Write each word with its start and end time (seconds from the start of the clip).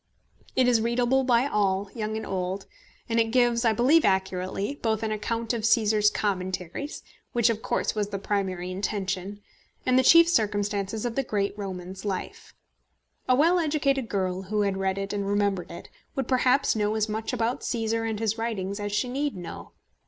It 0.55 0.67
is 0.67 0.81
readable 0.81 1.23
by 1.23 1.45
all, 1.45 1.77
old 1.77 1.89
and 1.95 2.15
young, 2.15 2.59
and 3.07 3.19
it 3.19 3.25
gives, 3.29 3.63
I 3.63 3.71
believe 3.71 4.03
accurately, 4.03 4.79
both 4.81 5.03
an 5.03 5.11
account 5.11 5.53
of 5.53 5.61
Cæsar's 5.61 6.09
Commentaries, 6.09 7.03
which 7.33 7.51
of 7.51 7.61
course 7.61 7.93
was 7.93 8.09
the 8.09 8.17
primary 8.17 8.71
intention, 8.71 9.41
and 9.85 9.99
the 9.99 10.03
chief 10.03 10.27
circumstances 10.27 11.05
of 11.05 11.13
the 11.15 11.21
great 11.21 11.55
Roman's 11.55 12.03
life. 12.03 12.55
A 13.29 13.35
well 13.35 13.59
educated 13.59 14.09
girl 14.09 14.41
who 14.41 14.61
had 14.61 14.75
read 14.77 14.97
it 14.97 15.13
and 15.13 15.27
remembered 15.27 15.69
it 15.69 15.87
would 16.15 16.27
perhaps 16.27 16.75
know 16.75 16.95
as 16.95 17.07
much 17.07 17.31
about 17.31 17.61
Cæsar 17.61 18.09
and 18.09 18.19
his 18.19 18.39
writings 18.39 18.79
as 18.79 18.91
she 18.91 19.07
need 19.07 19.35
know. 19.35 19.73